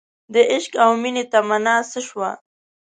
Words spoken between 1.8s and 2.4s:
څه شوه